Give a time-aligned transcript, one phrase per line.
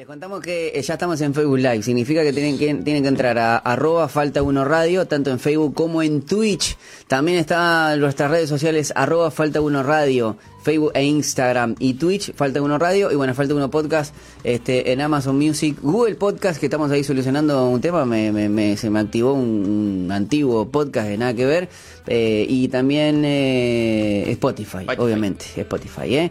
[0.00, 1.82] Les contamos que eh, ya estamos en Facebook Live.
[1.82, 5.74] Significa que tienen que, tienen que entrar a arroba falta uno radio, tanto en Facebook
[5.74, 6.78] como en Twitch.
[7.06, 12.62] También están nuestras redes sociales arroba falta uno radio, Facebook e Instagram y Twitch, falta
[12.62, 16.90] uno radio y bueno, falta uno podcast este, en Amazon Music, Google Podcast, que estamos
[16.90, 18.06] ahí solucionando un tema.
[18.06, 21.68] Me, me- me- se me activó un, un antiguo podcast de nada que ver.
[22.06, 25.02] eh, y también eh, Spotify, Spotify.
[25.02, 26.30] obviamente, Spotify, ¿eh?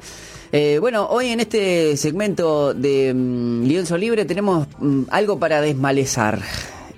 [0.51, 6.41] Eh, bueno, hoy en este segmento de mm, Lienzo Libre tenemos mm, algo para desmalezar.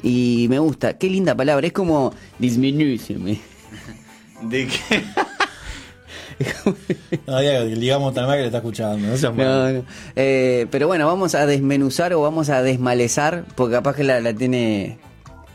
[0.03, 3.40] Y me gusta, qué linda palabra, es como disminúyeme.
[4.43, 5.03] ¿De qué?
[7.27, 9.07] No digamos tan mal que le está escuchando.
[9.35, 9.85] No.
[10.15, 14.34] Eh, pero bueno, vamos a desmenuzar o vamos a desmalezar, porque capaz que la, la
[14.34, 14.98] tiene.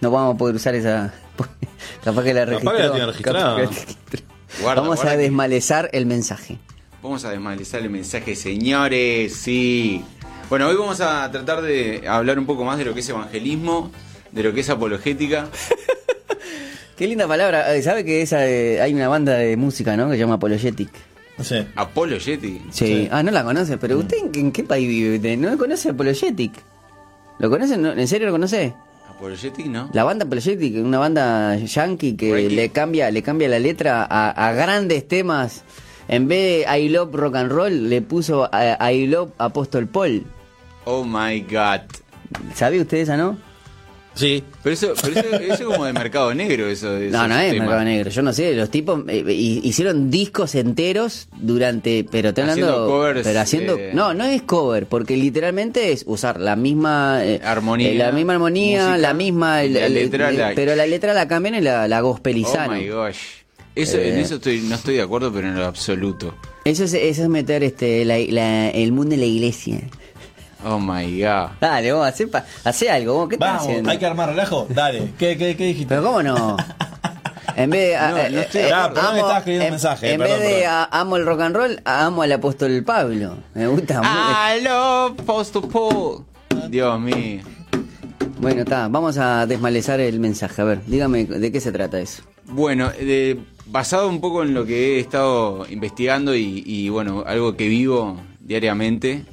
[0.00, 1.12] No vamos a poder usar esa.
[2.04, 2.76] Capaz que la Capaz registró.
[2.76, 3.38] que la tiene registrada.
[3.40, 4.20] capaz que la registró.
[4.62, 6.58] Guarda, vamos guarda a que- desmalezar el mensaje.
[7.06, 10.02] Vamos a desmalizar el mensaje, señores, sí.
[10.50, 13.92] Bueno, hoy vamos a tratar de hablar un poco más de lo que es evangelismo,
[14.32, 15.46] de lo que es apologética.
[16.96, 17.76] Qué linda palabra.
[17.76, 20.06] Eh, ¿Sabe que esa, eh, hay una banda de música, ¿no?
[20.08, 20.90] Que se llama Apologetic.
[21.38, 21.68] No sé.
[21.76, 22.60] Apologetic.
[22.72, 22.86] Sí.
[22.86, 23.08] Sí.
[23.12, 25.14] Ah, no la conoce, pero ¿usted en, en qué país vive?
[25.14, 26.54] ¿Usted ¿No conoce Apologetic?
[27.38, 27.76] ¿Lo conoce?
[27.76, 27.92] ¿No?
[27.92, 28.74] ¿En serio lo conoce?
[29.08, 29.90] Apologetic, ¿no?
[29.92, 34.52] La banda Apologetic, una banda yankee que le cambia, le cambia la letra a, a
[34.54, 35.62] grandes temas.
[36.08, 40.22] En vez de I Love Rock and Roll, le puso a- I Love Apóstol Paul.
[40.84, 41.80] Oh my god.
[42.54, 43.36] ¿Sabía usted esa, no?
[44.14, 44.42] Sí.
[44.62, 46.90] Pero eso, pero eso, eso es como de mercado negro, eso.
[46.92, 47.66] de No, no es temas.
[47.68, 48.10] Mercado Negro.
[48.10, 52.90] Yo no sé, los tipos eh, hi- hicieron discos enteros durante, pero te Haciendo hablando,
[52.94, 57.42] covers, pero haciendo, eh, no, no es cover, porque literalmente es usar la misma eh,
[57.44, 61.28] Armonía, eh, la misma armonía, música, la misma, la letra la- pero la letra la
[61.28, 62.18] cambian y la, la Oh
[62.70, 63.18] my gosh.
[63.76, 64.20] Eso, En Eh.
[64.22, 66.34] eso estoy, no estoy de acuerdo, pero en lo absoluto.
[66.64, 69.80] Eso es, eso es meter este la- la- el mundo en la iglesia.
[70.64, 71.50] Oh my god.
[71.60, 72.10] Dale, vos,
[72.64, 73.90] hacé algo, vos, ¿qué estás Vamos, haciendo?
[73.90, 74.66] hay que armar relajo.
[74.70, 75.12] Dale.
[75.18, 75.88] ¿Qué, qué, qué dijiste?
[75.94, 76.56] Pero cómo no.
[77.56, 80.86] En vez de, No, estoy- escribiendo un en, mensaje, en perdón, vez de perdón.
[80.90, 83.36] amo el rock and roll, amo al apóstol Pablo.
[83.54, 84.10] Me gusta mucho.
[84.10, 86.24] I love Apostle Paul.
[86.68, 87.40] Dios mío.
[88.40, 90.60] Bueno, está, vamos a desmalezar el mensaje.
[90.60, 92.22] A ver, dígame de qué se trata eso.
[92.44, 97.56] Bueno, de- basado un poco en lo que he estado investigando y, y, bueno, algo
[97.56, 99.24] que vivo diariamente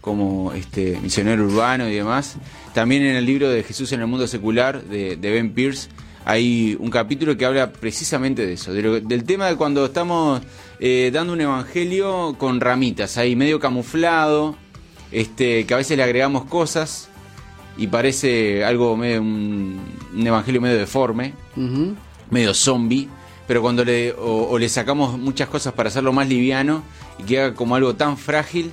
[0.00, 2.36] como este misionero urbano y demás,
[2.74, 5.88] también en el libro de Jesús en el mundo secular de, de Ben Pierce
[6.24, 10.40] hay un capítulo que habla precisamente de eso, de lo- del tema de cuando estamos
[10.78, 14.56] eh, dando un evangelio con ramitas, ahí medio camuflado,
[15.12, 17.08] este, que a veces le agregamos cosas
[17.78, 19.80] y parece algo medio un,
[20.14, 21.32] un evangelio medio deforme
[22.30, 23.08] medio zombie,
[23.50, 26.84] pero cuando le, o, o le sacamos muchas cosas para hacerlo más liviano
[27.18, 28.70] y queda como algo tan frágil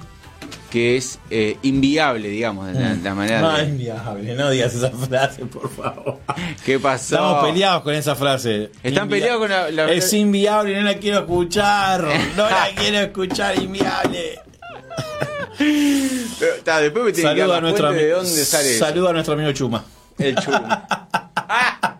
[0.70, 4.36] que es eh, inviable, digamos, de la, la manera No, de- es inviable.
[4.36, 6.20] No digas esa frase, por favor.
[6.64, 7.16] ¿Qué pasó?
[7.16, 8.70] Estamos peleados con esa frase.
[8.84, 12.02] Están Invia- peleados con la- la- Es inviable, no la quiero escuchar.
[12.38, 14.40] No la quiero escuchar, inviable.
[15.58, 18.18] Pero, ta, después me tienen que a nuestro de amigo.
[18.18, 18.86] dónde sale eso.
[18.86, 19.84] Saluda a nuestro amigo Chuma.
[20.20, 20.54] El chum.
[21.36, 21.98] Ah.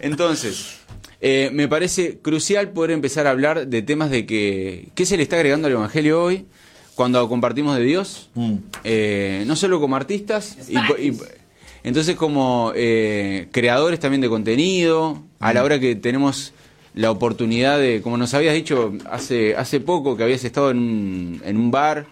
[0.00, 0.77] Entonces,
[1.20, 5.22] eh, me parece crucial poder empezar a hablar de temas de que qué se le
[5.24, 6.46] está agregando al Evangelio hoy
[6.94, 8.54] cuando compartimos de Dios, Mm.
[8.84, 10.76] eh, no solo como artistas, y,
[11.08, 11.16] y-
[11.84, 16.52] entonces como eh, creadores también de contenido, a la hora que tenemos
[16.94, 21.42] la oportunidad de, como nos habías dicho hace, hace poco, que habías estado en un,
[21.44, 22.06] en un bar,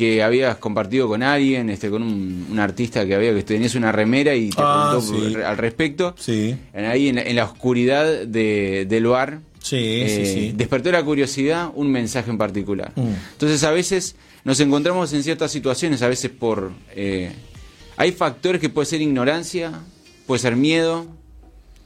[0.00, 3.92] que habías compartido con alguien, este, con un, un artista que había que tenías una
[3.92, 5.34] remera y te Ah, preguntó sí.
[5.44, 6.14] al respecto.
[6.18, 6.56] Sí.
[6.72, 9.40] Ahí en, la- en la oscuridad de, del bar.
[9.58, 10.52] Sí, eh, sí, sí.
[10.56, 12.92] Despertó la curiosidad un mensaje en particular.
[12.96, 13.08] Mm.
[13.32, 16.72] Entonces a veces nos encontramos en ciertas situaciones, a veces por...
[16.96, 17.32] eh,
[17.98, 19.80] hay factores que puede ser ignorancia,
[20.26, 21.04] puede ser miedo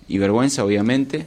[0.07, 1.27] y vergüenza, obviamente.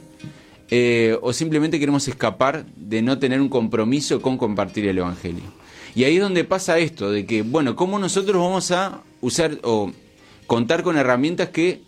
[0.70, 5.57] eh, o simplemente queremos escapar de no tener un compromiso con compartir el Evangelio.
[5.94, 9.92] Y ahí es donde pasa esto, de que, bueno, ¿cómo nosotros vamos a usar o
[10.46, 11.80] contar con herramientas que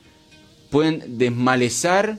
[0.70, 2.18] pueden desmalezar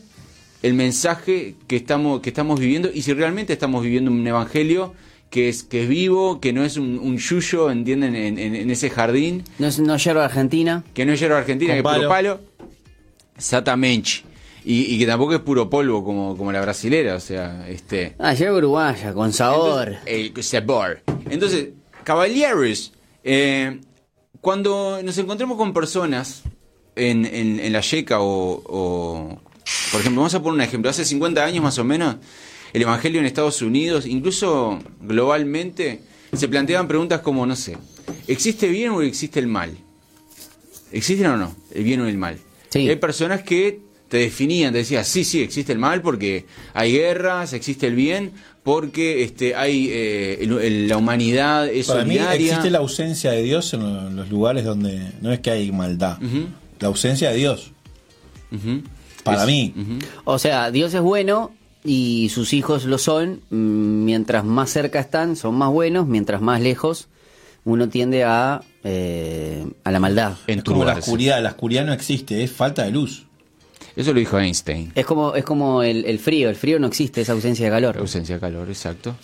[0.61, 4.93] el mensaje que estamos, que estamos viviendo y si realmente estamos viviendo un evangelio
[5.29, 8.15] que es, que es vivo, que no es un, un yuyo, ¿entienden?
[8.15, 10.83] En, en- en ese jardín, No, es- no yerba argentina.
[10.93, 12.09] que no es hierba argentina, Con que puro palo.
[12.09, 12.39] palo,
[13.37, 14.23] exactamente.
[14.63, 18.15] Y, y que tampoco es puro polvo como, como la brasilera, o sea, este...
[18.19, 19.95] Ah, yerba uruguaya, con sabor.
[20.05, 21.01] Entonces, el sabor.
[21.29, 21.69] Entonces,
[22.03, 22.93] caballeros,
[23.23, 23.79] eh,
[24.39, 26.43] cuando nos encontramos con personas
[26.95, 29.41] en, en- en la yeca o, o,
[29.91, 32.17] por ejemplo, vamos a poner un ejemplo, hace 50 años más o menos,
[32.73, 36.01] el Evangelio en Estados Unidos, incluso globalmente,
[36.33, 37.77] se planteaban preguntas como, no sé,
[38.27, 39.75] ¿existe bien o existe el mal?
[40.91, 41.55] ¿Existen o no?
[41.73, 42.37] El bien o el mal.
[42.69, 42.81] Sí.
[42.81, 43.79] Y hay personas que
[44.11, 48.33] te definían, te decían, sí, sí, existe el mal porque hay guerras, existe el bien,
[48.61, 53.41] porque este, hay eh, el- el- la humanidad es Para mí existe la ausencia de
[53.41, 56.17] Dios en lo- en los lugares donde no es que hay maldad.
[56.81, 57.71] La ausencia de Dios.
[59.23, 59.73] Para Es- mí.
[60.25, 61.51] O sea, Dios es bueno
[61.83, 63.41] y sus hijos lo son.
[63.49, 66.05] mm, Mientras más cerca están, son más buenos.
[66.07, 67.07] Mientras más lejos,
[67.63, 70.33] uno tiende a, eh, a la maldad.
[70.47, 71.41] Es como la oscuridad.
[71.41, 73.27] La oscuridad no existe, es falta de luz.
[73.95, 74.91] Eso lo dijo Einstein.
[74.95, 76.49] Es como, es como el, el frío.
[76.49, 77.97] El frío no existe, es ausencia de calor.
[77.97, 79.15] Ausencia de calor, exacto.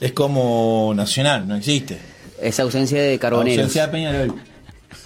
[0.00, 1.98] Es como nacional, no existe.
[2.40, 3.58] Es ausencia de carboneros.
[3.64, 4.34] Ausencia de Peñarol.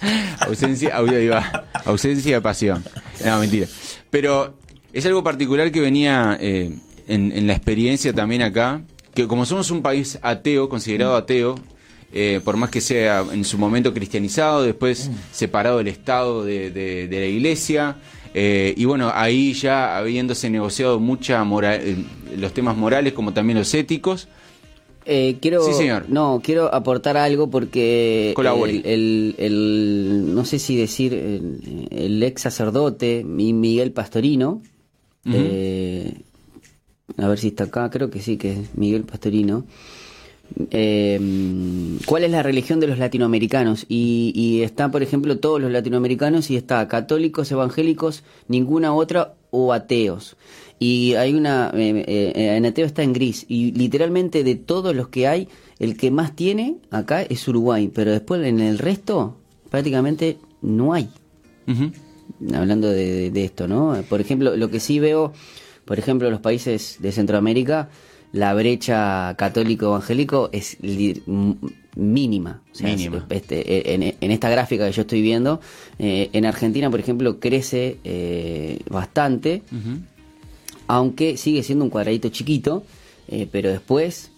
[0.39, 1.65] Ausencia, au- ahí va.
[1.85, 2.83] ausencia de pasión.
[3.25, 3.67] No, mentira.
[4.09, 4.55] Pero
[4.93, 6.71] es algo particular que venía eh,
[7.07, 8.81] en, en la experiencia también acá,
[9.13, 11.55] que como somos un país ateo, considerado ateo,
[12.13, 17.07] eh, por más que sea en su momento cristianizado, después separado del Estado de, de-
[17.07, 17.97] de la Iglesia,
[18.33, 21.95] eh, y bueno, ahí ya habiéndose negociado mucha moral, eh,
[22.37, 24.27] los temas morales como también los éticos,
[25.05, 26.05] Eh, quiero, Sí, señor.
[26.09, 28.33] No, quiero aportar algo porque
[28.85, 34.61] el, el- el- no sé si decir el, el ex sacerdote Mi- Miguel Pastorino,
[35.33, 36.13] eh,
[37.17, 39.65] a ver si está acá, creo que sí, que es Miguel Pastorino.
[40.71, 41.19] Eh,
[42.05, 43.85] ¿Cuál es la religión de los latinoamericanos?
[43.87, 49.73] Y, y está, por ejemplo, todos los latinoamericanos y está católicos, evangélicos, ninguna otra o
[49.73, 50.35] ateos.
[50.79, 53.45] Y hay una, eh, eh, en ateo está en gris.
[53.47, 55.49] Y literalmente de todos los que hay,
[55.79, 57.91] el que más tiene acá es Uruguay.
[57.93, 59.37] Pero después en el resto
[59.69, 61.09] prácticamente no hay
[62.53, 64.03] hablando de, esto, ¿no?
[64.07, 65.33] Por ejemplo, lo que sí veo,
[65.85, 67.89] por ejemplo, los países de Centroamérica,
[68.31, 70.77] la brecha católico-evangélico es
[71.95, 72.61] mínima.
[72.71, 73.25] O sea, Mínima.
[73.29, 75.59] es- este, en, en esta gráfica que yo estoy viendo,
[75.97, 79.63] eh, en Argentina, por ejemplo, crece eh, bastante,
[80.87, 82.83] aunque sigue siendo un cuadradito chiquito,
[83.27, 84.31] eh, pero después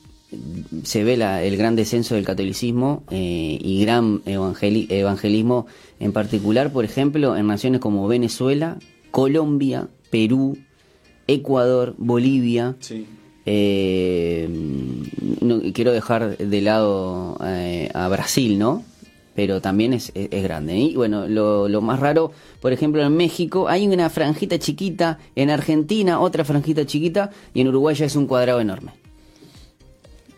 [0.83, 5.65] se ve la- el gran descenso del catolicismo y gran evangeli- evangelismo,
[5.99, 8.79] en particular, por ejemplo, en naciones como Venezuela,
[9.11, 10.57] Colombia, Perú,
[11.27, 12.75] Ecuador, Bolivia.
[12.79, 13.05] Sí.
[13.45, 14.47] Eh,
[15.41, 18.83] no, quiero dejar de lado eh, a Brasil, ¿no?
[19.33, 20.75] Pero también es, es- es grande.
[20.77, 25.49] Y bueno, lo, lo más raro, por ejemplo, en México hay una franjita chiquita, en
[25.49, 28.91] Argentina otra franjita chiquita y en Uruguay ya es un cuadrado enorme.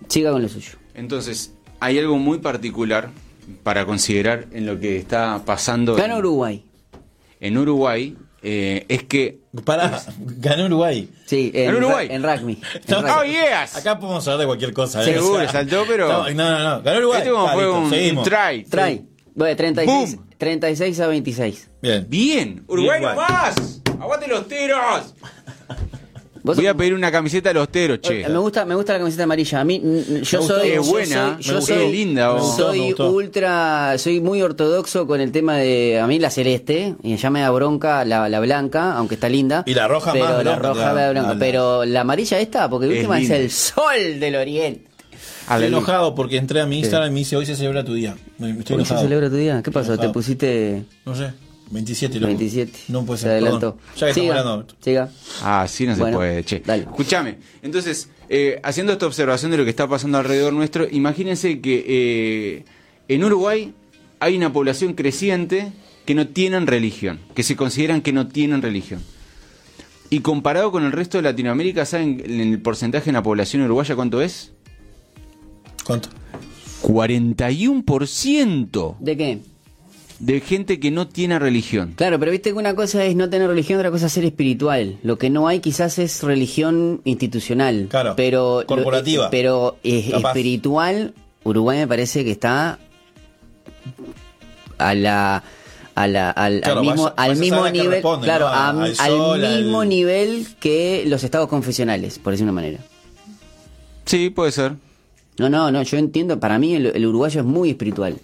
[0.08, 0.74] Siga con lo suyo.
[0.94, 3.10] Entonces, hay algo muy particular
[3.64, 6.64] para considerar en lo que está pasando en, Uruguay.
[7.40, 9.40] en Uruguay, eh, es que...
[9.66, 11.08] Para, ganó Uruguay.
[11.26, 12.08] Sí, en, ¿Gana Uruguay?
[12.12, 12.54] en rugby.
[12.74, 13.12] En No, rugby.
[13.12, 13.76] ¡Oh, yes!
[13.78, 15.02] Acá podemos hablar de cualquier cosa.
[15.04, 15.14] ¿eh?
[15.14, 16.82] Seguro, saltó, pero- No, no, no.
[16.82, 17.20] Ganó Uruguay.
[17.20, 18.64] Este como Ah, fue listo, un, un try.
[18.70, 19.02] Trae.
[19.36, 20.28] Bueno, 36, Boom.
[20.38, 21.70] 36 a 26.
[21.82, 22.06] Bien.
[22.10, 23.82] Bien, Uruguay Bien, nomás.
[24.00, 25.14] ¡Aguante los teros!
[26.44, 28.22] Voy a pedir una camiseta de los teros, che.
[28.22, 29.62] Eh, Me gusta, me gusta la camiseta amarilla.
[29.62, 29.82] A mí,
[30.24, 30.70] yo soy.
[30.70, 32.42] Es yo buena, soy- yo soy- linda, Me vos.
[32.48, 33.12] gustó, me Soy gustó.
[33.12, 37.40] ultra, soy muy ortodoxo con el tema de a mí la celeste y ya me
[37.42, 39.64] da bronca la, la blanca, aunque está linda.
[39.66, 42.02] Y la roja pero más la roja la- me da bronca, la- la- pero la
[42.02, 44.86] amarilla esta, porque la Es última es el sol del oriente.
[45.50, 48.16] Estoy enojado porque entré a mi Instagram y me dice hoy se celebra tu día.
[48.60, 49.62] Estoy ¿Hoy se celebra tu día?
[49.64, 49.98] ¿Qué pasó?
[49.98, 51.32] ¿Te pusiste No sé.
[51.72, 52.28] 27 loco.
[52.28, 52.80] 27?
[52.90, 53.32] No puede Se ser.
[53.32, 53.76] adelantó.
[53.78, 53.96] perdón.
[53.98, 54.68] Ya que estamos hablando.
[54.84, 55.10] siga.
[55.42, 56.62] Ah, así no se Bueno, puede, che.
[56.66, 56.84] dale.
[56.84, 57.38] Escúchame.
[57.62, 62.66] Entonces, eh, haciendo esta observación de lo que está pasando alrededor nuestro, imagínense que eh,
[63.08, 63.74] en Uruguay
[64.20, 65.72] hay una población creciente
[66.06, 69.02] que no tienen religión, que se consideran que no tienen religión.
[70.10, 74.22] Y comparado con el resto de Latinoamérica, ¿saben el porcentaje de la población uruguaya cuánto
[74.22, 74.52] es?
[75.86, 76.10] ¿Cuánto?
[76.84, 79.40] 41% ¿De qué?
[80.20, 81.94] De gente que no tiene religión.
[81.96, 84.98] Claro, pero viste que una cosa es no tener religión, otra cosa es ser espiritual.
[85.04, 87.88] Lo que no hay quizás es religión institucional.
[87.90, 89.26] Claro, pero corporativa.
[89.26, 89.78] lo- pero
[90.12, 90.30] Capaz.
[90.30, 92.80] espiritual, Uruguay me parece que está
[94.78, 95.44] a la
[95.96, 98.52] a la- al, Claro, al mismo, vaya- al a mismo nivel, responde, claro, ¿no?
[98.52, 102.80] a- Al mismo al- nivel que los estados confesionales, por decir una manera.
[104.06, 104.74] Sí, puede ser.
[105.38, 108.18] No, no, no, yo entiendo, para mí el, el uruguayo es muy espiritual.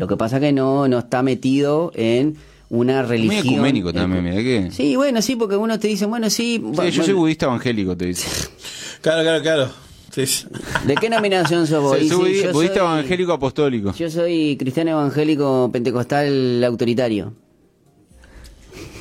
[0.00, 2.36] Lo que pasa que no, no está metido en
[2.70, 3.46] una Muy religión.
[3.54, 4.70] ecuménico también, mira que...
[4.70, 6.54] Sí, bueno, sí, porque uno te dice, bueno, sí.
[6.54, 8.26] Sí, bueno, yo soy budista evangélico, te dice.
[9.02, 9.70] Claro, claro, claro.
[10.10, 10.46] Sí, sí.
[10.86, 11.98] ¿De qué nominación sos vos?
[12.02, 13.94] Y soy sí, yo budista soy- evangélico apostólico.
[13.94, 17.32] Yo soy cristiano evangélico pentecostal autoritario.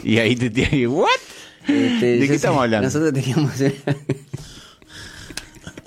[0.04, 0.88] Y ahí te tiene.
[0.88, 1.08] ¿What?
[1.68, 2.88] Este, ¿De qué soy- estamos hablando?
[2.88, 3.52] Nosotros teníamos.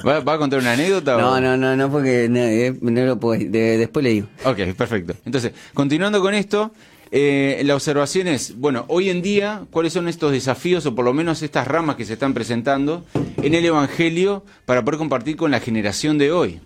[0.06, 1.16] ¿Va, va a contar una anécdota?
[1.16, 3.38] o- No, no, no, no, porque no, eh, no lo puedo.
[3.42, 4.26] de- después le digo.
[4.44, 5.14] Ok, perfecto.
[5.24, 6.72] Entonces, continuando con esto,
[7.10, 11.12] eh, la observación es, bueno, hoy en día, ¿cuáles son estos desafíos o por lo
[11.12, 13.04] menos estas ramas que se están presentando
[13.42, 16.60] en el Evangelio para poder compartir con la generación de hoy?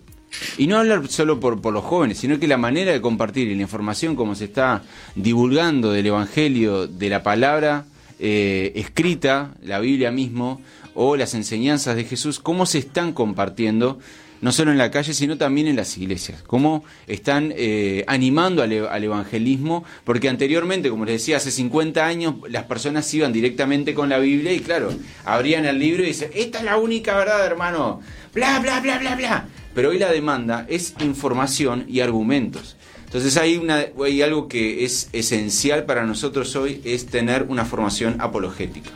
[0.57, 3.55] Y no hablar solo por, por los jóvenes, sino que la manera de compartir y
[3.55, 4.83] la información como se está
[5.15, 7.85] divulgando del Evangelio, de la palabra
[8.19, 10.61] eh, escrita, la Biblia mismo,
[10.93, 13.99] o las enseñanzas de Jesús, cómo se están compartiendo,
[14.41, 18.87] no solo en la calle, sino también en las iglesias, cómo están eh, animando al,
[18.87, 24.09] al evangelismo, porque anteriormente, como les decía, hace 50 años las personas iban directamente con
[24.09, 24.93] la Biblia y claro,
[25.25, 28.01] abrían el libro y dicen, esta es la única verdad, hermano,
[28.33, 29.47] bla, bla, bla, bla, bla.
[29.73, 32.76] Pero hoy la demanda es información y argumentos.
[33.07, 38.17] Entonces hay, una, hay algo que es esencial para nosotros hoy, es tener una formación
[38.19, 38.91] apologética.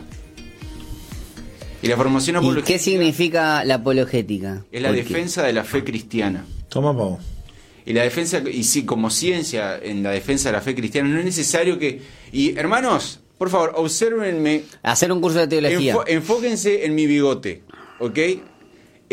[1.81, 4.63] Y la formación ¿Y apologética qué significa la apologética?
[4.71, 6.45] es la defensa de la fe cristiana.
[6.69, 7.19] Toma, pavo.
[7.85, 11.17] Y la defensa, y sí, como ciencia en la defensa de la fe cristiana, no
[11.17, 12.01] es necesario que...
[12.31, 15.95] Y hermanos, por favor, obsérvenme, Hacer un curso de teología.
[15.95, 17.63] enfo- enfóquense en mi bigote,
[17.99, 18.19] ¿ok?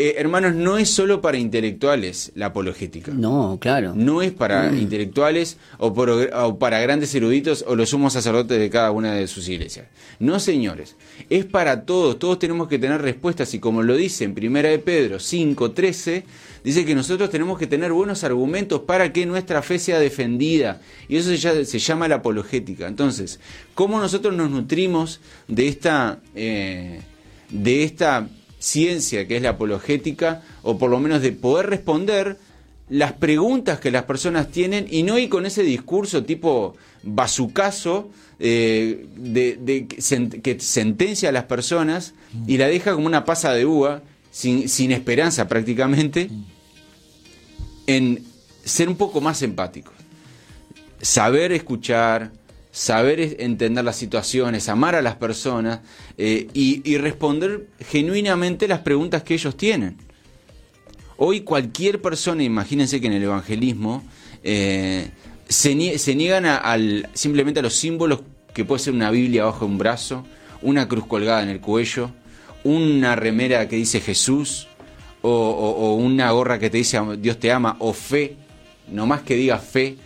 [0.01, 3.11] Eh, hermanos, no es solo para intelectuales la apologética.
[3.13, 3.91] No, claro.
[3.95, 4.77] No es para Mm.
[4.79, 9.27] intelectuales o, por- o para grandes eruditos o los sumos sacerdotes de cada una de
[9.27, 9.87] sus iglesias.
[10.19, 10.95] No, señores.
[11.29, 12.17] Es para todos.
[12.17, 16.23] Todos tenemos que tener respuestas y como lo dice en Primera de Pedro 5.13,
[16.63, 20.79] dice que nosotros tenemos que tener buenos argumentos para que nuestra fe sea defendida.
[21.09, 22.87] Y eso se llama, se llama la apologética.
[22.87, 23.41] Entonces,
[23.75, 26.19] ¿cómo nosotros nos nutrimos de esta...
[26.35, 27.01] eh,
[27.49, 28.29] de esta
[28.59, 32.37] ciencia que es la apologética, o por lo menos de poder responder
[32.89, 39.05] las preguntas que las personas tienen y no ir con ese discurso tipo bazucazo eh,
[39.15, 42.13] de, de que sen- que sentencia a las personas
[42.47, 44.01] y la deja como una pasa de uva,
[44.31, 46.29] sin, sin esperanza prácticamente,
[47.87, 48.23] en
[48.63, 49.93] ser un poco más empáticos.
[51.01, 52.31] Saber escuchar,
[52.71, 55.79] saber entender las situaciones, amar a las personas
[56.17, 59.97] eh, y, responder genuinamente las preguntas que ellos tienen.
[61.17, 64.03] Hoy cualquier persona, imagínense que en el evangelismo
[64.43, 65.09] eh,
[65.47, 68.21] se, nie- se niegan a- al, simplemente a los símbolos
[68.53, 70.25] que puede ser una Biblia bajo un brazo,
[70.61, 72.11] una cruz colgada en el cuello,
[72.63, 74.67] una remera que dice Jesús,
[75.21, 78.35] o una gorra que te dice Dios te ama, o fe,
[78.87, 79.97] no más que diga fe,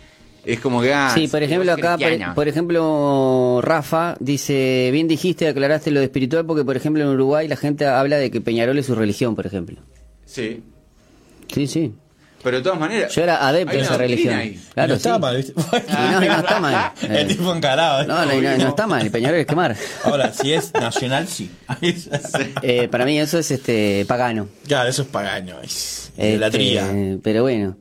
[0.44, 0.92] es como que...
[0.92, 6.06] ah, Sí, por ejemplo, acá, por, por ejemplo, Rafa dice, bien dijiste, aclaraste lo de
[6.06, 9.34] espiritual, porque, por ejemplo, en Uruguay la gente habla de que Peñarol es su religión,
[9.36, 9.80] por ejemplo.
[10.26, 10.62] Sí,
[11.52, 11.92] Sí, sí.
[12.42, 13.14] pero de todas maneras...
[13.14, 14.34] Yo era adepto de esa religión.
[14.34, 14.60] ahí.
[14.74, 15.08] Claro, no sí.
[15.08, 15.52] está mal, ¿viste?
[15.56, 16.92] No, no está mal.
[17.02, 18.02] El tipo encarado.
[18.02, 18.06] ¿eh?
[18.06, 19.76] No, no, no, no está mal, el Peñarol es quemar.
[20.04, 21.50] Ahora, si es nacional, sí.
[22.62, 24.48] Eh, para mí eso es este pagano.
[24.66, 25.60] Claro, eso es pagano.
[25.62, 26.90] Es Este, idolatría.
[27.22, 27.76] pero bueno,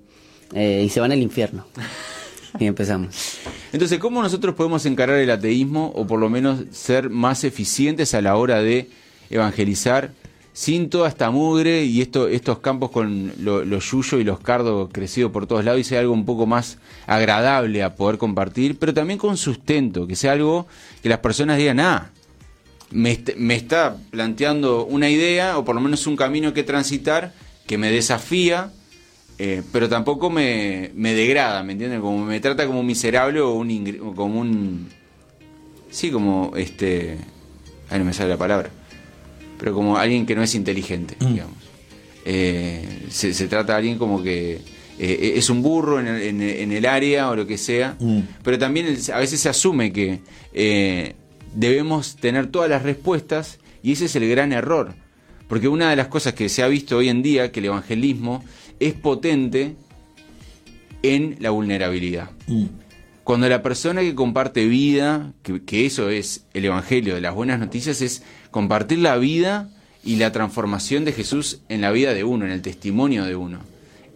[0.53, 1.65] eh, y se van al infierno.
[2.59, 3.37] Y empezamos.
[3.71, 8.21] Entonces, ¿cómo nosotros podemos encarar el ateísmo o por lo menos ser más eficientes a
[8.21, 8.89] la hora de
[9.29, 10.11] evangelizar
[10.55, 14.89] sin toda esta mugre y esto, estos campos con lo- los yuyo y los cardos
[14.91, 18.93] crecidos por todos lados y sea algo un poco más agradable a poder compartir, pero
[18.93, 20.67] también con sustento, que sea algo
[21.01, 22.11] que las personas digan, ah,
[22.91, 27.33] me, me está planteando una idea o por lo menos un camino que transitar
[27.65, 28.71] que me desafía,
[29.39, 32.01] eh, pero tampoco me, me degrada, ¿me entienden?
[32.01, 34.89] Como me trata como un miserable o un ingre- como un
[35.89, 37.17] sí, como este
[37.89, 38.69] ahí no me sale la palabra,
[39.59, 41.57] pero como alguien que no es inteligente, digamos.
[42.25, 44.61] Eh, se, se trata de alguien como que
[44.97, 47.95] eh, es un burro en el, en el- en el área o lo que sea,
[47.99, 48.19] Mm.
[48.43, 50.19] pero también a veces se asume que
[51.53, 54.93] debemos tener todas las respuestas y ese es el gran error.
[55.47, 58.43] Porque una de las cosas que se ha visto hoy en día, que el evangelismo
[58.87, 59.75] es potente
[61.03, 62.31] en la vulnerabilidad.
[62.47, 62.65] Mm.
[63.23, 67.59] Cuando la persona que comparte vida, que, que eso es el Evangelio de las buenas
[67.59, 69.69] noticias, es compartir la vida
[70.03, 73.59] y la transformación de Jesús en la vida de uno, en el testimonio de uno.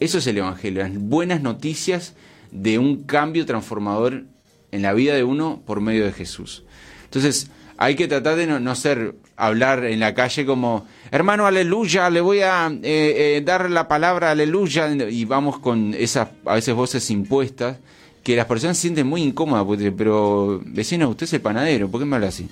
[0.01, 2.15] Eso es el Evangelio, las buenas noticias
[2.51, 4.25] de un cambio transformador
[4.71, 6.63] en la vida de uno por medio de Jesús.
[7.05, 12.09] Entonces, hay que tratar de no, no ser, hablar en la calle como, hermano, aleluya,
[12.09, 16.73] le voy a eh, eh, dar la palabra, aleluya, y vamos con esas, a veces
[16.73, 17.77] voces impuestas,
[18.23, 22.01] que las personas se sienten muy incómodas, porque, pero vecino, usted es el panadero, ¿por
[22.01, 22.47] qué me habla así?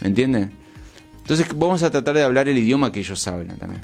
[0.00, 0.52] ¿Me entienden?
[1.18, 3.82] Entonces vamos a tratar de hablar el idioma que ellos hablan también.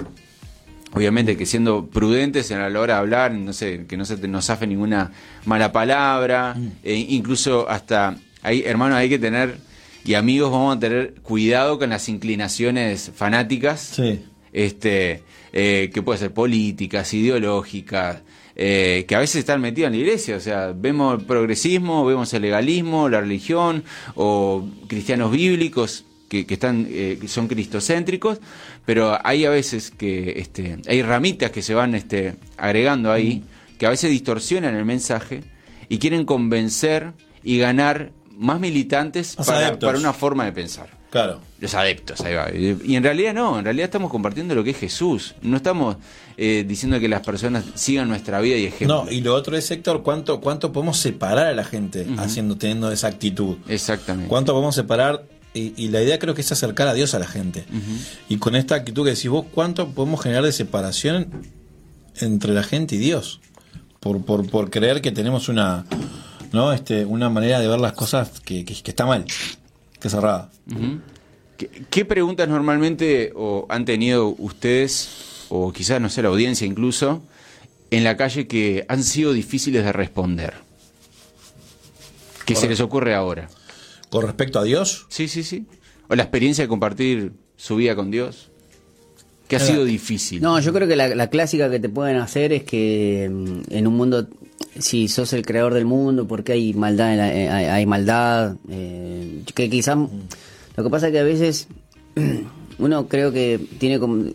[0.93, 4.27] Obviamente que siendo prudentes a la hora de hablar, no sé, que no se te-
[4.29, 5.11] nos zafe ninguna
[5.43, 9.57] mala palabra, e incluso hasta, hay, hermano, hay que tener,
[10.05, 13.81] y amigos, vamos a tener cuidado con las inclinaciones fanáticas.
[13.95, 14.21] Sí.
[14.53, 18.21] este, eh, que puede ser políticas, ideológicas,
[18.55, 20.35] eh, que a veces están metidas en la iglesia.
[20.37, 23.83] O sea, vemos el progresismo, vemos el legalismo, la religión,
[24.15, 28.39] o cristianos bíblicos que, que están, eh, que son cristocéntricos,
[28.85, 33.43] pero hay a veces que este, hay ramitas que se van este, agregando ahí,
[33.77, 35.41] que a veces distorsionan el mensaje
[35.89, 40.89] y quieren convencer y ganar más militantes para, una forma de pensar.
[41.09, 41.39] Claro.
[41.59, 42.51] Los adeptos, ahí va.
[42.51, 45.35] Y en realidad no, en realidad estamos compartiendo lo que es Jesús.
[45.41, 45.95] No estamos
[46.35, 49.05] eh, diciendo que las personas sigan nuestra vida y ejemplo.
[49.05, 52.91] No, y lo otro es, Héctor, ¿cuánto, cuánto podemos separar a la gente haciendo, teniendo
[52.91, 53.57] esa actitud?
[53.67, 54.27] Exactamente.
[54.27, 55.23] ¿Cuánto podemos separar?
[55.53, 57.63] Y, y la idea creo que es acercar a Dios a la gente.
[58.27, 61.29] Y con esta actitud que decís vos, ¿cuánto podemos generar de separación
[62.19, 63.39] entre la gente y Dios?
[64.01, 65.85] Por, por, por creer que tenemos una,
[66.55, 66.73] ¿no?
[66.73, 69.25] este, una manera de ver las cosas que, que, que está mal,
[69.99, 70.49] que cerrada.
[70.71, 71.01] Ujú.
[71.57, 77.21] ¿Qué, qué preguntas normalmente o han tenido ustedes, o quizás, no sé, la audiencia incluso,
[77.91, 80.53] en la calle que han sido difíciles de responder?
[82.45, 83.49] ¿Qué se les ocurre ahora?
[84.09, 85.65] Con respecto a Dios, Sí, sí, sí.
[86.07, 88.51] O la experiencia de compartir su vida con Dios.
[89.47, 90.41] Que ha sido difícil.
[90.41, 93.87] No, yo creo que la, la clásica que te pueden hacer es que mm, en
[93.87, 94.27] un mundo,
[94.79, 98.55] si sos el creador del mundo, porque hay maldad, en la- eh, hay, hay maldad,
[98.69, 99.97] eh, que quizás
[100.77, 101.67] lo que pasa es que a veces
[102.79, 104.25] uno creo que tiene como,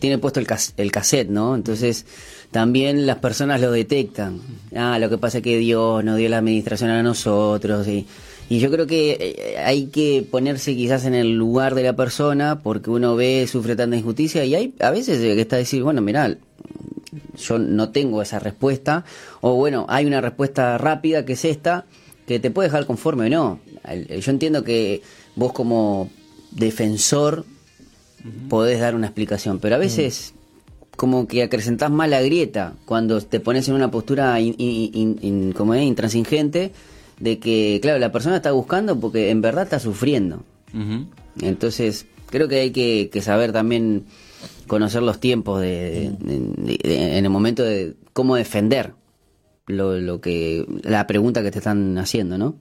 [0.00, 1.54] tiene puesto el, cas- el cassette, ¿no?
[1.54, 2.04] Entonces
[2.50, 4.40] también las personas lo detectan.
[4.74, 8.06] Ah, lo que pasa es que Dios nos dio la administración a nosotros y
[8.52, 12.60] y yo creo que eh, hay que ponerse quizás en el lugar de la persona
[12.62, 16.02] porque uno ve, sufre tanta injusticia y hay a veces que está a decir, bueno,
[16.02, 16.36] mirá,
[17.38, 19.04] yo no tengo esa respuesta
[19.40, 21.86] o bueno, hay una respuesta rápida que es esta
[22.26, 23.60] que te puede dejar conforme o no.
[23.88, 25.02] El- Yo entiendo que
[25.34, 26.10] vos como
[26.50, 27.44] defensor
[28.48, 30.34] podés dar una explicación, pero a veces
[30.96, 35.74] como que acrecentás más la grieta cuando te pones en una postura in- in- como
[35.74, 36.70] es, intransigente
[37.20, 40.44] de que, claro, la persona está buscando porque en verdad está sufriendo.
[41.40, 44.04] Entonces, creo que hay que, que saber también
[44.66, 48.92] conocer los tiempos de, de- de- en el momento de cómo defender
[49.66, 52.56] lo, lo que la pregunta que te están haciendo, ¿no?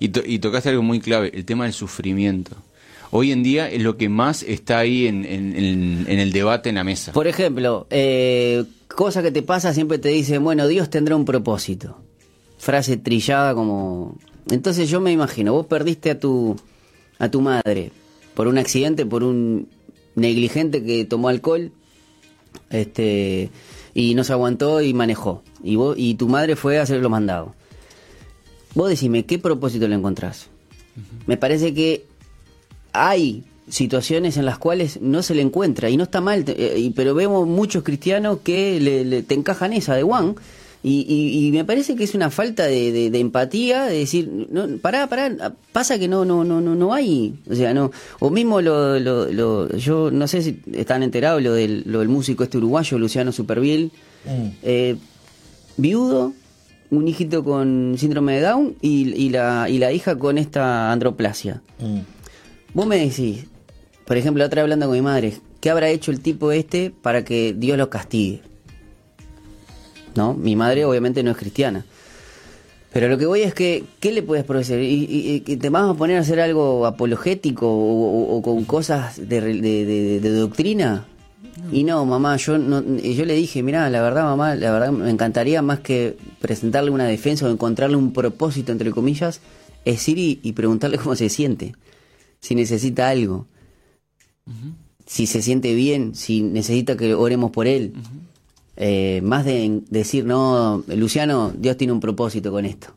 [0.00, 2.56] Y, to- y tocaste algo muy clave, el tema del sufrimiento.
[3.10, 6.68] Hoy en día es lo que más está ahí en, en- en- en el debate
[6.70, 7.12] en la mesa.
[7.12, 12.00] Por ejemplo, eh, cosa que te pasa siempre te dicen, bueno, Dios tendrá un propósito.
[12.64, 14.16] Frase trillada como...
[14.50, 16.56] Entonces yo me imagino, vos perdiste a tu,
[17.18, 17.92] a tu madre
[18.34, 19.68] por un accidente, por un
[20.16, 21.72] negligente que tomó alcohol
[22.70, 23.50] este,
[23.94, 25.42] y no se aguantó y manejó.
[25.62, 27.50] Y, vos, y tu madre fue a hacer los mandados.
[28.74, 30.48] Vos decime, ¿qué propósito le encontrás?
[31.26, 32.04] Me parece que
[32.92, 36.90] hay situaciones en las cuales no se le encuentra y no está mal, eh, y-
[36.90, 40.34] pero vemos muchos cristianos que le, le- te encajan esa de Juan.
[40.86, 44.30] Y, y- y me parece que es una falta de, de- de empatía, de decir,
[44.50, 48.28] no, pará, pará, pasa que no, no, no, no, no hay, o sea, no, o
[48.28, 52.44] mismo lo, lo, lo- yo no sé si están enterados lo del, lo del músico
[52.44, 53.92] este uruguayo, Luciano Superviel,
[54.62, 54.96] eh,
[55.78, 56.34] viudo,
[56.90, 61.62] un hijito con síndrome de Down y, y la, y la hija con esta androplasia.
[61.80, 62.00] Mm.
[62.74, 63.46] Vos me decís,
[64.04, 66.90] por ejemplo, la otra vez hablando con mi madre, ¿qué habrá hecho el tipo este
[66.90, 68.42] para que Dios lo castigue?
[70.16, 70.34] ¿No?
[70.34, 71.84] Mi madre obviamente no es cristiana.
[72.92, 74.78] Pero lo que voy es que, ¿qué le puedes profesar?
[74.78, 77.74] ¿Y, y- y te vas a poner a hacer algo apologético o,
[78.32, 81.06] o- o con cosas de, de- de- de doctrina?
[81.72, 84.90] Y no, mamá, yo no, y yo le dije, mira, la verdad, mamá, la verdad
[84.92, 89.40] me encantaría más que presentarle una defensa o encontrarle un propósito, entre comillas,
[89.84, 91.74] es ir y, y preguntarle cómo se siente,
[92.40, 93.46] si necesita algo,
[95.06, 97.92] si se siente bien, si necesita que oremos por él.
[98.76, 102.88] Eh, más de decir, no, Luciano, Dios tiene un propósito con esto.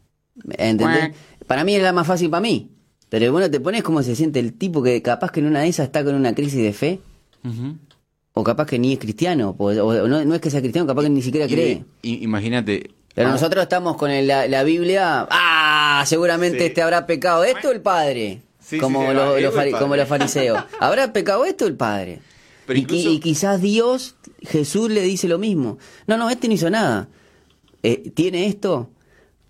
[0.58, 1.12] ¿Entendés?
[1.46, 2.72] Para mí es la más fácil para mí.
[3.10, 5.68] Pero bueno, te pones cómo se siente el tipo que capaz que en una de
[5.70, 7.00] esas está con una crisis de fe,
[8.34, 11.04] o capaz que ni es cristiano, o, o no, no es que sea cristiano, capaz
[11.04, 11.84] que ni siquiera cree.
[12.04, 12.92] Imagínate.
[13.16, 15.28] Pero ah, nosotros estamos con el- la, la Biblia.
[15.32, 16.04] ¡Ah!
[16.06, 16.66] Seguramente Sí.
[16.66, 18.42] este habrá pecado esto el padre.
[18.60, 19.72] Sí, como, sí, los padre.
[19.72, 20.62] como los fariseos.
[20.80, 22.20] ¿Habrá pecado esto el padre?
[22.68, 25.80] Pero y, incluso- qui- y quizás Dios, Jesús le dice lo mismo.
[26.06, 27.10] No, no, este no hizo nada.
[27.82, 28.92] Eh, ¿Tiene esto?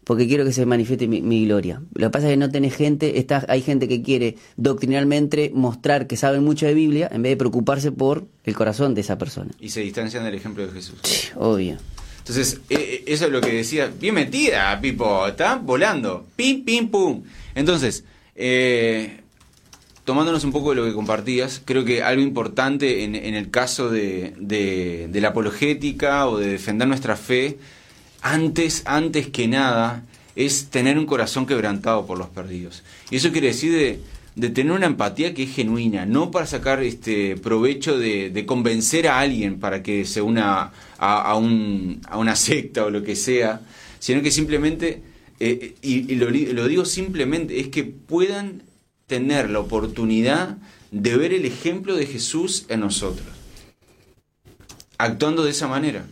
[0.05, 1.81] Porque quiero que se manifieste mi, mi gloria.
[1.93, 6.07] Lo que pasa es que no tenés gente, está, hay gente que quiere doctrinalmente mostrar
[6.07, 9.51] que sabe mucho de Biblia en vez de preocuparse por el corazón de esa persona.
[9.59, 10.95] Y se distancian del ejemplo de Jesús.
[11.35, 11.75] Obvio.
[12.19, 13.91] Entonces, eh, eh, eso es lo que decía.
[13.99, 15.27] Bien metida, Pipo.
[15.27, 16.25] Está volando.
[16.37, 17.23] Pim, pim, pum.
[17.55, 18.03] Entonces,
[18.35, 19.21] eh,
[20.07, 25.09] tomándonos un poco de lo que compartías, creo que algo importante en, el caso de,
[25.13, 27.57] la apologética o de defender nuestra fe,
[28.21, 30.05] antes, antes que nada,
[30.37, 32.83] es tener un corazón quebrantado por los perdidos.
[33.11, 33.99] Y eso quiere decir
[34.37, 39.19] de, tener una empatía que es genuina, no para sacar este provecho de, convencer a
[39.19, 43.59] alguien para que se una a, a, un, a una secta o lo que sea,
[43.99, 45.01] sino que simplemente,
[45.41, 48.66] eh, y, lo digo simplemente, es que puedan
[49.07, 50.57] tener la oportunidad
[50.91, 53.27] de ver el ejemplo de Jesús en nosotros,
[54.97, 56.05] actuando de esa manera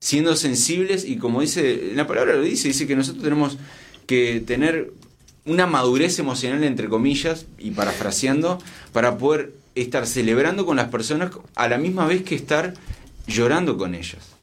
[0.00, 3.58] siendo sensibles y como dice, la palabra lo dice, dice que nosotros tenemos
[4.06, 4.92] que tener
[5.44, 8.58] una madurez emocional, entre comillas, y parafraseando,
[8.92, 12.74] para poder estar celebrando con las personas a la misma vez que estar
[13.26, 14.36] llorando con ellas.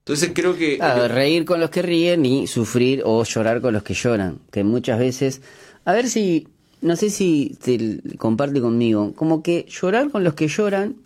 [0.00, 0.76] Entonces creo que...
[0.76, 4.64] Claro, reír con los que ríen y sufrir o llorar con los que lloran, que
[4.64, 5.40] muchas veces...
[5.86, 6.48] A ver si,
[6.84, 10.96] no sé si te comparte conmigo, como que llorar con los que lloran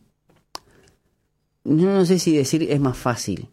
[1.64, 3.46] no sé si decir es más fácil.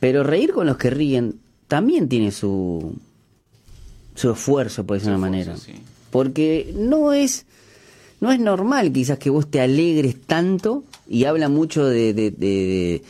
[0.00, 1.36] Pero reír con los que ríen
[1.68, 2.94] también tiene su,
[4.16, 5.56] su esfuerzo, por decirlo de una manera.
[5.56, 5.74] Sí.
[6.10, 7.46] Porque no es,
[8.20, 13.02] no es normal quizás que vos te alegres tanto y habla mucho de, de, de,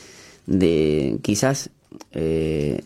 [0.47, 1.71] de quizás,
[2.13, 2.83] eh,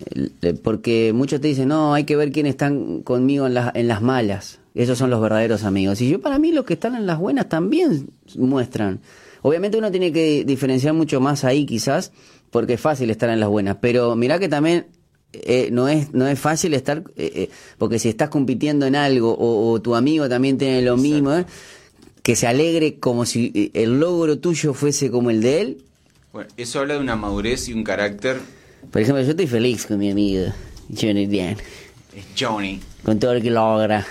[0.62, 4.02] porque muchos te dicen, no, hay que ver quiénes están conmigo en, la, en las
[4.02, 4.60] malas.
[4.74, 6.00] Esos son los verdaderos amigos.
[6.00, 9.00] Y yo para mí los que están en las buenas también muestran.
[9.42, 12.12] Obviamente uno tiene que diferenciar mucho más ahí quizás,
[12.50, 14.86] porque es fácil estar en las buenas, pero mirá que también
[15.32, 19.32] eh, no, es, no es fácil estar, eh, eh, porque si estás compitiendo en algo
[19.34, 21.02] o, o tu amigo también tiene lo Exacto.
[21.02, 21.44] mismo,
[22.22, 25.82] que se alegre como si el logro tuyo fuese como el de él.
[26.32, 28.40] Bueno, eso habla de una madurez y un carácter.
[28.90, 30.46] Por ejemplo, yo estoy feliz con mi amigo
[30.98, 31.56] Johnny Dan.
[32.38, 32.80] Johnny.
[33.04, 34.06] Con todo lo que logra.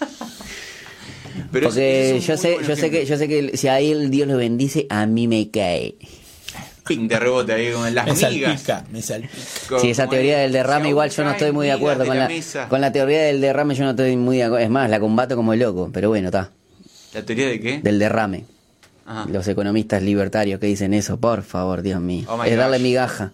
[1.52, 4.36] Pero Porque yo sé, yo sé que, yo sé que si a él Dios lo
[4.36, 5.94] bendice, a mí me cae.
[6.86, 8.62] Ping de rebote ahí con las me migas.
[8.62, 9.34] Salpica, me salpica.
[9.80, 12.28] Sí, esa teoría del derrame igual yo no estoy muy de acuerdo de con la
[12.68, 14.64] con la teoría del derrame yo no estoy muy de acuerdo.
[14.64, 16.50] Es más, la combato como loco, pero bueno, está.
[17.12, 17.80] ¿La teoría de qué?
[17.80, 18.44] Del derrame.
[19.04, 19.26] Ajá.
[19.30, 22.26] Los economistas libertarios que dicen eso, por favor, Dios mío.
[22.28, 22.82] Oh es darle gosh.
[22.84, 23.32] migaja.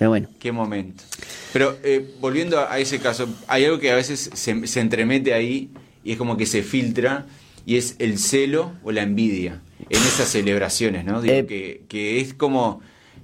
[0.00, 0.28] Pero bueno.
[0.38, 1.04] Qué momento.
[1.52, 5.68] Pero eh, volviendo a ese caso, hay algo que a veces se, se entremete ahí
[6.02, 7.26] y es como que se filtra
[7.66, 9.60] y es el celo o la envidia
[9.90, 11.20] en esas celebraciones, ¿no?
[11.20, 12.80] Digo, Eh, que, que es como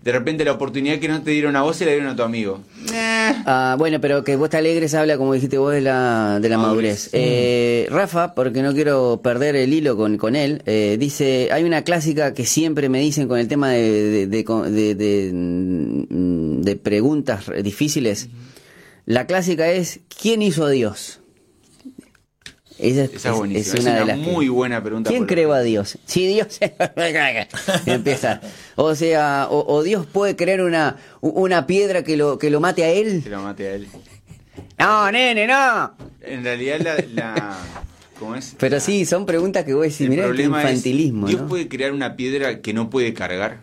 [0.06, 2.22] de repente la oportunidad que no te dieron a vos se la dieron a tu
[2.22, 2.60] amigo.
[2.94, 6.48] Eh, Ah, bueno, pero que vos te alegres habla, como dijiste vos, de la, de
[6.48, 7.06] la madurez.
[7.06, 7.10] Madurez.
[7.12, 11.82] Eh, Rafa, porque no quiero perder el hilo con, con él, eh, dice, hay una
[11.82, 16.76] clásica que siempre me dicen con el tema de, de, de, de- de- mm, de
[16.76, 18.28] preguntas difíciles.
[19.06, 21.18] La clásica es, ¿quién hizo a Dios?
[22.78, 23.74] Esa es, Esa es buenísima.
[23.78, 25.08] es Es una de que- muy buena pregunta.
[25.10, 25.98] ¿Quién creó a Dios?
[26.04, 26.58] Si Dios
[27.86, 28.40] empieza.
[28.76, 32.84] O sea, o, o Dios puede crear una, una piedra que lo, que lo mate
[32.84, 33.22] a él.
[33.22, 33.88] Que lo mate a él.
[34.78, 35.94] No, nene, no.
[36.22, 36.96] En realidad la...
[37.14, 37.58] la
[38.18, 38.54] ¿Cómo es?
[38.58, 41.48] Pero sí, son preguntas que vos decís, El mirá problema infantilismo, Dios ¿no?
[41.48, 43.58] puede crear una piedra que no puede cargar.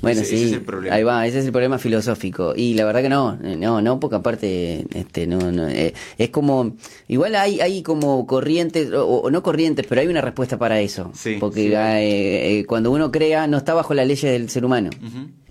[0.00, 0.94] Bueno, Ese- sí, ese es el problema.
[0.96, 2.54] ahí va, ese es el problema filosófico.
[2.56, 6.30] Y la verdad que no, eh, no, no, porque aparte, este, no, no, eh, es
[6.30, 6.76] como,
[7.08, 11.10] igual hay, hay como corrientes, o, o no corrientes, pero hay una respuesta para eso.
[11.14, 11.72] Sí, porque sí.
[11.74, 14.90] eh, eh, cuando uno crea, no está bajo las leyes del ser humano.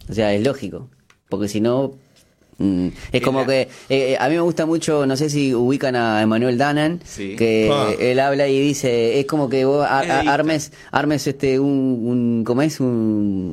[0.10, 0.90] O sea, es lógico.
[1.30, 1.94] Porque si no.
[2.58, 3.68] Mm, es como la- que.
[3.90, 7.36] eh, a mí me gusta mucho, no sé si ubican a Emanuel Danan, Sí.
[7.36, 7.90] que Ah.
[8.00, 10.34] él habla y dice: es como que vos a- a- Edita.
[10.34, 12.44] armes, armes este, un, un.
[12.46, 12.80] ¿Cómo es?
[12.80, 12.88] Un,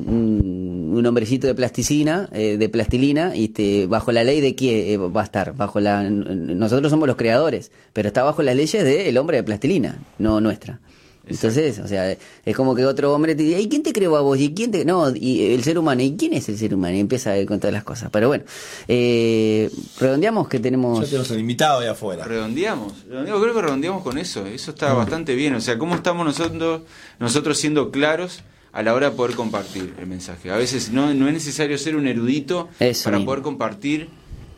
[0.07, 4.75] un, un hombrecito de plasticina, eh, de plastilina, y este, bajo la ley de quién
[4.87, 5.55] eh, va a estar.
[5.55, 9.99] bajo la Nosotros somos los creadores, pero está bajo las leyes del hombre de plastilina,
[10.19, 10.79] no nuestra.
[11.27, 14.21] Entonces, o sea, es como que otro hombre te dice, ¿y quién te creó a
[14.21, 14.39] vos?
[14.39, 14.85] ¿Y quién te.?
[14.85, 16.95] No, y el ser humano, ¿y quién es el ser humano?
[16.95, 18.09] Y empieza a con todas las cosas.
[18.11, 18.43] Pero bueno,
[18.87, 20.99] eh, redondeamos que tenemos.
[21.01, 22.25] Ya tenemos el invitado ahí afuera.
[22.25, 26.25] Redondeamos, redondeamos, creo que redondeamos con eso, eso está bastante bien, o sea, cómo estamos
[26.25, 26.81] nosotros,
[27.19, 30.51] nosotros siendo claros a la hora de poder compartir el mensaje.
[30.51, 33.31] A veces no, no es necesario ser un erudito Eso para mismo.
[33.31, 34.09] poder compartir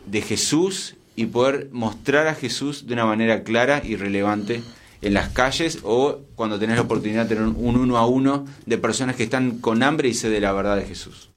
[0.06, 4.62] de Jesús y poder mostrar a Jesús de una manera clara y relevante
[5.02, 8.78] en las calles o cuando tenés la oportunidad de tener un uno a uno de
[8.78, 11.30] personas que están con hambre y sed de la verdad de Jesús.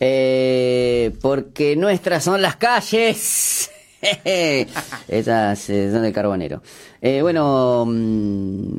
[0.00, 3.70] Eh, porque nuestras son las calles.
[5.08, 6.62] Esas eh, son del carbonero.
[7.00, 8.76] Eh, bueno, mm,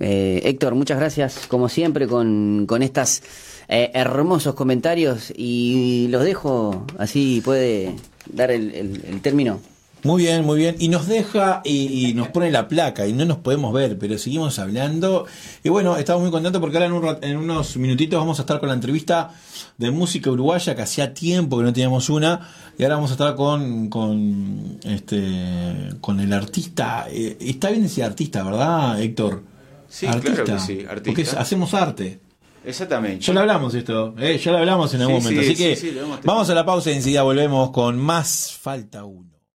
[0.00, 3.22] eh, Héctor, muchas gracias, como siempre, con, con estas
[3.68, 5.32] eh, hermosos comentarios.
[5.36, 7.94] Y los dejo, así puede
[8.32, 9.60] dar el, el- el término.
[10.06, 10.76] Muy bien, muy bien.
[10.78, 14.16] Y nos deja y, y nos pone la placa y no nos podemos ver, pero
[14.18, 15.26] seguimos hablando.
[15.64, 18.60] Y bueno, estamos muy contentos porque ahora en, un en unos minutitos vamos a estar
[18.60, 19.30] con la entrevista
[19.76, 22.48] de música uruguaya, que hacía tiempo que no teníamos una.
[22.78, 27.06] Y ahora vamos a estar con, con, este, con el artista.
[27.10, 29.42] Eh, está bien decir artista, ¿verdad, Héctor?
[29.88, 31.02] Sí, claro que sí, artista.
[31.04, 32.20] Porque hacemos arte.
[32.64, 33.24] Exactamente.
[33.24, 35.42] Ya lo hablamos esto, eh, ya lo hablamos en algún Sí, momento.
[35.42, 39.35] sí, Así que sí, vamos a la pausa y enseguida volvemos con más Falta Uno.